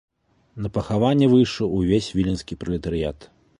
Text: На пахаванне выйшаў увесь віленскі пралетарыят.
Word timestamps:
На 0.65 0.69
пахаванне 0.77 1.27
выйшаў 1.35 1.77
увесь 1.81 2.09
віленскі 2.17 2.59
пралетарыят. 2.65 3.33